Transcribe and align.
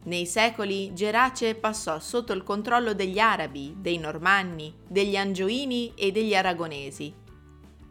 Nei 0.04 0.26
secoli 0.26 0.92
Gerace 0.94 1.54
passò 1.54 2.00
sotto 2.00 2.32
il 2.32 2.42
controllo 2.42 2.92
degli 2.92 3.20
arabi, 3.20 3.76
dei 3.78 3.98
normanni, 3.98 4.74
degli 4.88 5.16
angioini 5.16 5.92
e 5.94 6.10
degli 6.10 6.34
aragonesi. 6.34 7.14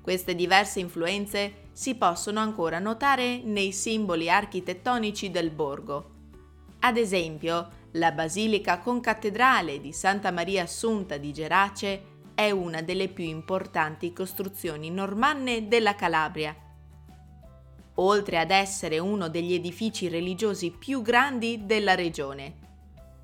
Queste 0.02 0.36
diverse 0.36 0.82
influenze 0.82 1.70
si 1.72 1.96
possono 1.96 2.42
ancora 2.42 2.80
notare 2.80 3.42
nei 3.44 3.72
simboli 3.72 4.30
architettonici 4.30 5.32
del 5.32 5.52
borgo. 5.52 6.10
Ad 6.80 6.98
esempio, 6.98 7.70
la 7.92 8.12
basilica 8.12 8.80
concattedrale 8.80 9.80
di 9.80 9.94
Santa 9.94 10.32
Maria 10.32 10.64
Assunta 10.64 11.16
di 11.16 11.32
Gerace 11.32 12.04
è 12.36 12.52
una 12.52 12.82
delle 12.82 13.08
più 13.08 13.24
importanti 13.24 14.12
costruzioni 14.12 14.90
normanne 14.90 15.70
della 15.70 15.96
Calabria 15.96 16.54
oltre 17.96 18.38
ad 18.38 18.52
essere 18.52 19.00
uno 19.00 19.28
degli 19.28 19.54
edifici 19.54 20.08
religiosi 20.08 20.72
più 20.72 21.02
grandi 21.02 21.66
della 21.66 21.96
regione. 21.96 22.60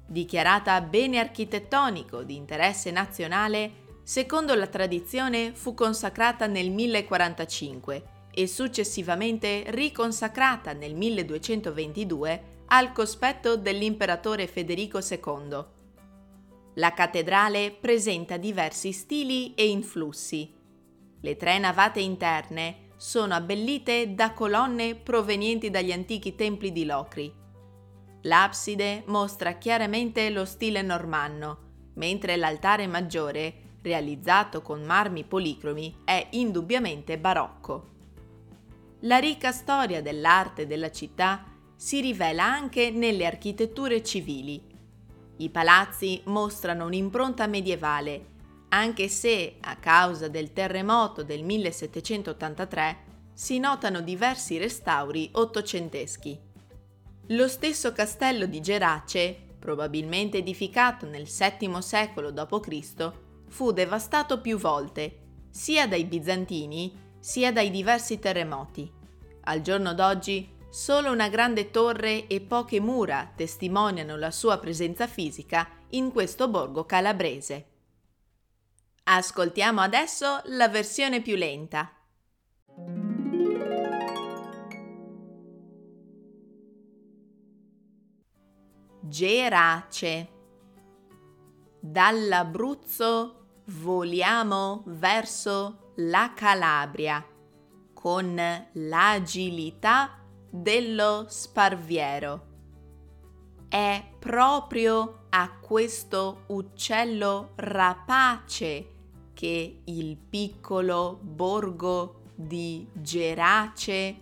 Dichiarata 0.05 0.79
bene 0.81 1.19
architettonico 1.19 2.23
di 2.23 2.35
interesse 2.35 2.91
nazionale, 2.91 3.85
secondo 4.03 4.53
la 4.55 4.67
tradizione 4.67 5.53
fu 5.53 5.73
consacrata 5.73 6.47
nel 6.47 6.71
1045 6.71 8.03
e 8.31 8.47
successivamente 8.47 9.63
riconsacrata 9.67 10.73
nel 10.73 10.95
1222 10.95 12.55
al 12.67 12.91
cospetto 12.91 13.57
dell'imperatore 13.57 14.47
Federico 14.47 14.99
II. 14.99 15.65
La 16.75 16.93
cattedrale 16.93 17.71
presenta 17.71 18.37
diversi 18.37 18.91
stili 18.91 19.55
e 19.55 19.67
influssi. 19.67 20.53
Le 21.19 21.35
tre 21.35 21.57
navate 21.57 21.99
interne 21.99 22.86
sono 22.97 23.35
abbellite 23.35 24.15
da 24.15 24.33
colonne 24.33 24.95
provenienti 24.95 25.69
dagli 25.69 25.91
antichi 25.91 26.33
templi 26.35 26.71
di 26.71 26.83
Locri. 26.83 27.31
L'abside 28.23 29.03
mostra 29.05 29.53
chiaramente 29.53 30.29
lo 30.31 30.43
stile 30.45 30.81
normanno, 30.81 31.91
mentre 31.93 32.35
l'altare 32.35 32.87
maggiore, 32.87 33.75
realizzato 33.83 34.63
con 34.63 34.81
marmi 34.81 35.23
policromi, 35.23 36.01
è 36.03 36.27
indubbiamente 36.31 37.19
barocco. 37.19 37.95
La 39.01 39.17
ricca 39.19 39.51
storia 39.51 40.01
dell'arte 40.01 40.65
della 40.65 40.91
città 40.91 41.45
si 41.75 42.01
rivela 42.01 42.43
anche 42.43 42.89
nelle 42.89 43.27
architetture 43.27 44.03
civili. 44.03 44.59
I 45.37 45.49
palazzi 45.51 46.19
mostrano 46.25 46.85
un'impronta 46.85 47.45
medievale 47.45 48.35
anche 48.69 49.07
se 49.07 49.57
a 49.61 49.75
causa 49.77 50.27
del 50.27 50.53
terremoto 50.53 51.23
del 51.23 51.43
1783 51.43 53.05
si 53.33 53.59
notano 53.59 54.01
diversi 54.01 54.57
restauri 54.57 55.29
ottocenteschi. 55.33 56.39
Lo 57.27 57.47
stesso 57.47 57.91
castello 57.91 58.45
di 58.45 58.61
Gerace, 58.61 59.37
probabilmente 59.59 60.37
edificato 60.37 61.05
nel 61.05 61.27
VII 61.27 61.81
secolo 61.81 62.31
d.C., 62.31 63.11
fu 63.47 63.71
devastato 63.71 64.41
più 64.41 64.57
volte, 64.57 65.19
sia 65.49 65.87
dai 65.87 66.05
bizantini 66.05 67.05
sia 67.19 67.51
dai 67.51 67.69
diversi 67.69 68.19
terremoti. 68.19 68.89
Al 69.41 69.61
giorno 69.61 69.93
d'oggi 69.93 70.55
solo 70.69 71.11
una 71.11 71.29
grande 71.29 71.71
torre 71.71 72.27
e 72.27 72.41
poche 72.41 72.79
mura 72.79 73.31
testimoniano 73.35 74.15
la 74.15 74.31
sua 74.31 74.57
presenza 74.59 75.07
fisica 75.07 75.67
in 75.89 76.11
questo 76.11 76.47
borgo 76.47 76.85
calabrese. 76.85 77.76
Ascoltiamo 79.09 79.79
adesso 79.79 80.41
la 80.47 80.67
versione 80.67 81.21
più 81.21 81.37
lenta. 81.37 81.89
Gerace. 88.99 90.27
Dall'Abruzzo 91.79 93.61
voliamo 93.67 94.83
verso 94.87 95.93
la 95.99 96.33
Calabria 96.35 97.25
con 97.93 98.67
l'agilità 98.73 100.21
dello 100.49 101.27
sparviero. 101.29 102.45
È 103.69 104.03
proprio 104.19 105.27
a 105.29 105.59
questo 105.61 106.43
uccello 106.47 107.53
rapace 107.55 108.95
che 109.37 109.81
il 109.83 110.17
piccolo 110.17 111.19
borgo 111.21 112.21
di 112.33 112.87
Gerace 112.91 114.15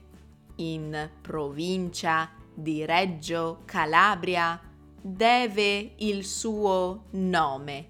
in 0.56 1.10
provincia 1.22 2.32
di 2.54 2.84
Reggio 2.84 3.62
Calabria 3.64 4.60
deve 5.02 5.94
il 6.00 6.26
suo 6.26 7.06
nome. 7.12 7.88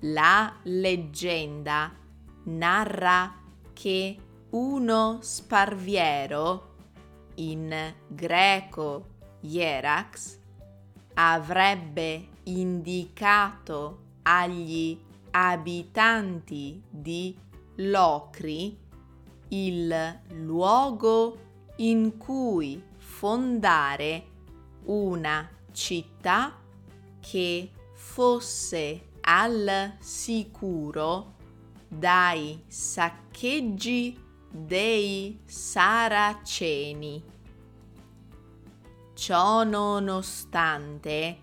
La 0.00 0.56
leggenda 0.64 1.94
narra 2.46 3.40
che 3.72 4.16
uno 4.50 5.18
sparviero, 5.20 6.74
in 7.36 7.94
greco 8.08 9.06
Hierax, 9.42 10.38
avrebbe 11.14 12.26
indicato 12.42 14.00
agli 14.22 15.04
abitanti 15.38 16.82
di 16.88 17.36
Locri 17.76 18.74
il 19.48 20.20
luogo 20.30 21.38
in 21.76 22.16
cui 22.16 22.82
fondare 22.96 24.24
una 24.84 25.46
città 25.72 26.58
che 27.20 27.70
fosse 27.92 29.08
al 29.20 29.96
sicuro 29.98 31.34
dai 31.86 32.64
saccheggi 32.66 34.18
dei 34.50 35.38
Saraceni. 35.44 37.22
Ciò 39.12 39.64
nonostante, 39.64 41.38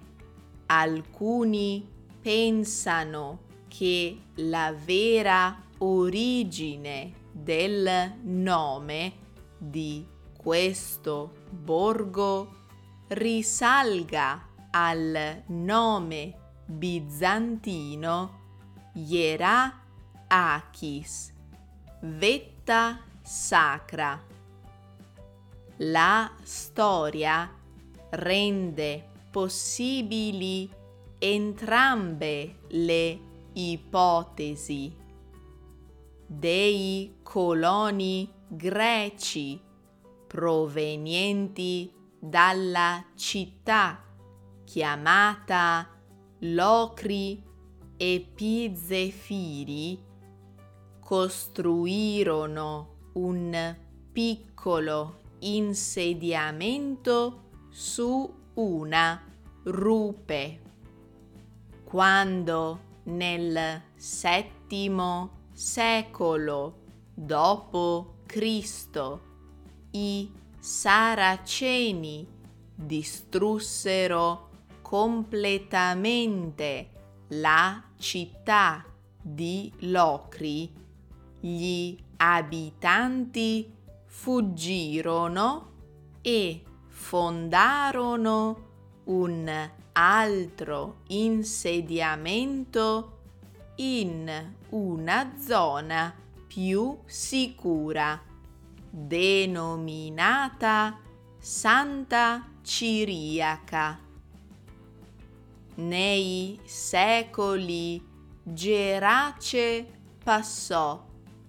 alcuni 0.66 1.88
pensano 2.20 3.52
che 3.76 4.20
la 4.36 4.72
vera 4.72 5.64
origine 5.80 7.12
del 7.32 8.20
nome 8.22 9.14
di 9.58 10.06
questo 10.38 11.34
borgo 11.50 12.68
risalga 13.08 14.48
al 14.70 15.42
nome 15.48 16.36
bizantino 16.68 18.42
Hierachis, 18.94 20.14
vetta 22.02 23.00
sacra. 23.24 24.24
La 25.78 26.32
storia 26.44 27.52
rende 28.12 29.04
possibili 29.32 30.70
entrambe 31.18 32.58
le 32.68 33.32
ipotesi 33.54 34.96
dei 36.26 37.18
coloni 37.22 38.32
greci 38.48 39.62
provenienti 40.28 41.92
dalla 42.20 43.06
città 43.16 44.04
chiamata 44.64 45.90
Locri 46.40 47.44
e 47.98 48.32
Pizefiri 48.34 50.04
costruirono 51.00 52.96
un 53.14 53.76
piccolo 54.12 55.22
insediamento 55.40 57.50
su 57.70 58.34
una 58.56 59.22
rupe. 59.64 60.62
Quando 61.84 62.80
nel 63.04 63.82
settimo 63.96 65.42
secolo 65.52 66.82
Cristo. 68.26 69.22
I 69.92 70.32
Saraceni 70.60 72.28
distrussero 72.76 74.50
completamente 74.82 76.90
la 77.30 77.82
città 77.98 78.86
di 79.22 79.72
Locri, 79.80 80.72
gli 81.40 81.98
abitanti 82.18 83.74
fuggirono 84.06 85.72
e 86.22 86.64
fondarono 86.88 88.72
un 89.06 89.70
altro 89.94 90.98
insediamento 91.08 93.18
in 93.76 94.54
una 94.70 95.34
zona 95.40 96.14
più 96.48 96.98
sicura, 97.06 98.22
denominata 98.90 101.00
Santa 101.40 102.48
Ciriaca. 102.62 104.00
Nei 105.76 106.60
secoli 106.64 108.06
Gerace 108.44 109.88
passò 110.24 111.04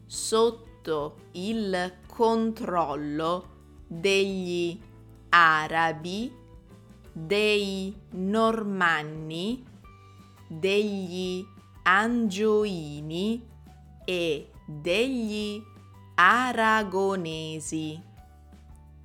sotto 0.07 1.17
il 1.33 1.99
controllo 2.07 3.49
degli 3.87 4.81
arabi, 5.29 6.33
dei 7.17 7.95
normanni, 8.11 9.65
degli 10.49 11.47
angioini 11.85 13.41
e 14.05 14.51
degli 14.67 15.63
aragonesi. 16.17 18.03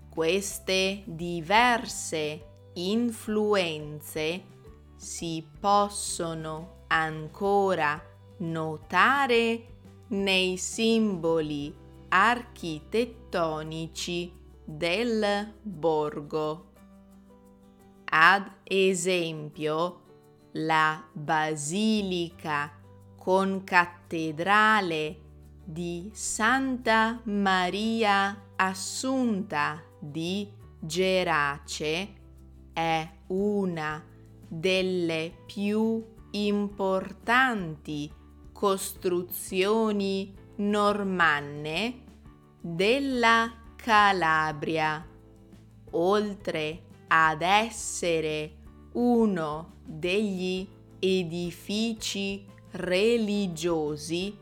Queste 0.09 1.03
diverse 1.05 2.45
influenze 2.73 4.43
si 4.95 5.47
possono 5.59 6.85
ancora 6.87 8.03
notare 8.37 9.65
nei 10.07 10.57
simboli 10.57 11.71
architettonici 12.09 14.33
del 14.65 15.53
borgo. 15.61 16.65
Ad 18.11 18.49
esempio, 18.63 20.01
la 20.53 21.03
basilica 21.13 22.71
con 23.15 23.63
cattedrale 23.63 25.19
di 25.63 26.09
Santa 26.13 27.19
Maria 27.25 28.47
Assunta 28.55 29.81
di 29.99 30.51
Gerace 30.79 32.13
è 32.73 33.09
una 33.27 34.03
delle 34.47 35.31
più 35.45 36.03
importanti 36.31 38.11
costruzioni 38.51 40.33
normanne 40.55 42.03
della 42.59 43.53
Calabria, 43.75 45.05
oltre 45.91 46.88
ad 47.09 47.41
essere 47.41 48.55
uno 48.93 49.73
degli 49.83 50.65
edifici 50.99 52.45
religiosi 52.71 54.37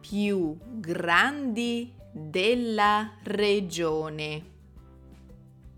più 0.00 0.56
grandi 0.80 1.94
della 2.12 3.12
regione, 3.22 4.44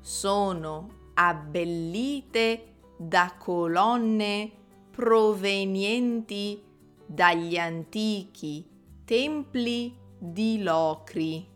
sono 0.02 1.12
abbellite 1.16 2.76
da 2.96 3.34
colonne 3.40 4.52
provenienti 4.92 6.62
dagli 7.06 7.58
antichi 7.58 8.64
templi 9.04 9.98
di 10.20 10.62
Locri. 10.62 11.48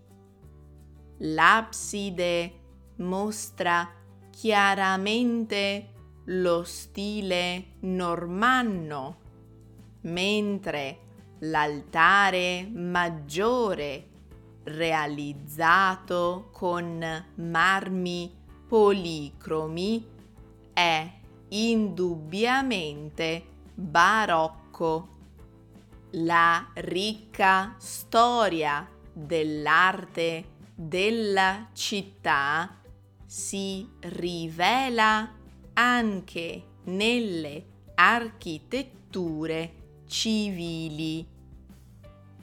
L'abside 1.18 2.61
mostra 3.02 3.90
chiaramente 4.30 5.90
lo 6.26 6.64
stile 6.64 7.74
normanno, 7.82 9.18
mentre 10.02 11.00
l'altare 11.40 12.70
maggiore, 12.72 14.08
realizzato 14.64 16.50
con 16.52 17.26
marmi 17.36 18.32
policromi, 18.68 20.08
è 20.74 21.12
indubbiamente 21.50 23.44
barocco. 23.74 25.08
La 26.12 26.70
ricca 26.76 27.76
storia 27.78 28.88
dell'arte 29.14 30.50
della 30.76 31.68
città 31.74 32.81
si 33.32 33.88
rivela 34.02 35.32
anche 35.72 36.64
nelle 36.84 37.66
architetture 37.96 39.74
civili. 40.06 41.26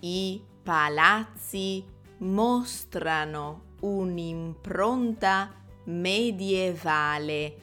I 0.00 0.42
palazzi 0.62 1.84
mostrano 2.20 3.74
un'impronta 3.80 5.52
medievale, 5.84 7.56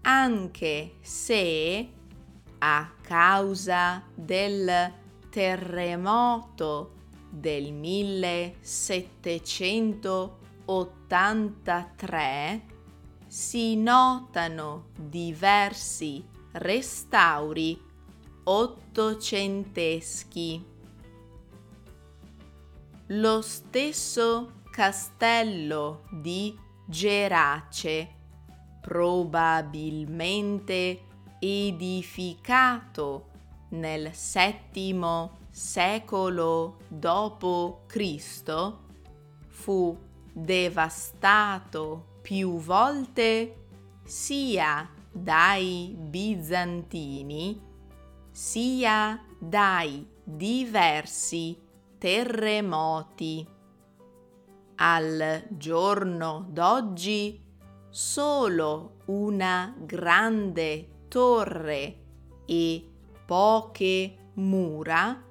anche 0.00 0.94
se 1.02 1.88
a 2.60 2.92
causa 3.02 4.02
del 4.14 4.90
terremoto 5.28 6.92
del 7.28 7.72
1783 10.66 12.62
si 13.26 13.76
notano 13.76 14.86
diversi 14.96 16.24
restauri 16.52 17.78
ottocenteschi. 18.44 20.64
Lo 23.08 23.42
stesso 23.42 24.62
castello 24.70 26.04
di 26.10 26.58
Gerace, 26.86 28.08
probabilmente 28.80 31.02
edificato 31.38 33.28
nel 33.70 34.10
VII 34.10 35.28
secolo 35.50 36.76
d.C., 36.88 38.72
fu 39.48 39.98
devastato 40.34 42.18
più 42.20 42.58
volte 42.58 43.68
sia 44.02 44.86
dai 45.10 45.94
bizantini 45.96 47.72
sia 48.34 49.24
dai 49.38 50.04
diversi 50.24 51.56
terremoti. 51.98 53.46
Al 54.74 55.44
giorno 55.50 56.48
d'oggi 56.50 57.40
solo 57.90 58.96
una 59.04 59.72
grande 59.78 61.04
torre 61.06 61.98
e 62.44 62.90
poche 63.24 64.16
mura 64.34 65.22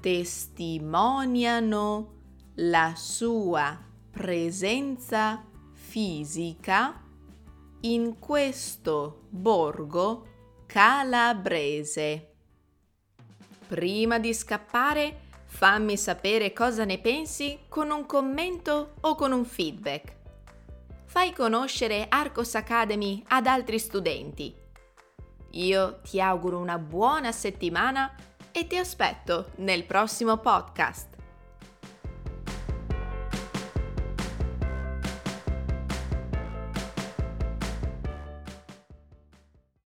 testimoniano 0.00 2.12
la 2.54 2.94
sua 2.96 3.78
presenza 4.10 5.44
fisica 5.72 7.02
in 7.82 8.18
questo 8.18 9.22
borgo 9.30 10.26
calabrese. 10.66 12.34
Prima 13.66 14.18
di 14.18 14.34
scappare, 14.34 15.28
fammi 15.46 15.96
sapere 15.96 16.52
cosa 16.52 16.84
ne 16.84 16.98
pensi 16.98 17.60
con 17.68 17.90
un 17.90 18.04
commento 18.04 18.94
o 19.00 19.14
con 19.14 19.32
un 19.32 19.44
feedback. 19.44 20.16
Fai 21.04 21.32
conoscere 21.32 22.06
Arcos 22.08 22.54
Academy 22.54 23.22
ad 23.28 23.46
altri 23.46 23.78
studenti. 23.78 24.54
Io 25.52 26.00
ti 26.02 26.20
auguro 26.20 26.58
una 26.58 26.78
buona 26.78 27.32
settimana 27.32 28.14
e 28.52 28.66
ti 28.66 28.76
aspetto 28.76 29.50
nel 29.56 29.84
prossimo 29.84 30.36
podcast. 30.36 31.09